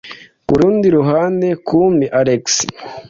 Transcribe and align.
kurundi 0.47 0.87
ruhande 0.95 1.47
kumbe 1.67 2.05
alex 2.19 2.45